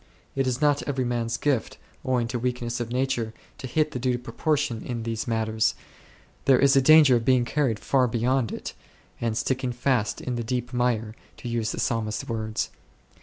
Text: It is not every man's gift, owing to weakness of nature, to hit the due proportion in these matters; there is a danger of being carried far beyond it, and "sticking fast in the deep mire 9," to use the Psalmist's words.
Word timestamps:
It 0.35 0.47
is 0.47 0.59
not 0.59 0.81
every 0.87 1.05
man's 1.05 1.37
gift, 1.37 1.77
owing 2.03 2.27
to 2.29 2.39
weakness 2.39 2.79
of 2.79 2.89
nature, 2.91 3.35
to 3.59 3.67
hit 3.67 3.91
the 3.91 3.99
due 3.99 4.17
proportion 4.17 4.81
in 4.81 5.03
these 5.03 5.27
matters; 5.27 5.75
there 6.45 6.57
is 6.57 6.75
a 6.75 6.81
danger 6.81 7.17
of 7.17 7.23
being 7.23 7.45
carried 7.45 7.77
far 7.79 8.07
beyond 8.07 8.51
it, 8.51 8.73
and 9.21 9.37
"sticking 9.37 9.71
fast 9.71 10.19
in 10.19 10.37
the 10.37 10.43
deep 10.43 10.73
mire 10.73 11.13
9," 11.13 11.15
to 11.37 11.49
use 11.49 11.71
the 11.71 11.79
Psalmist's 11.79 12.27
words. 12.27 12.71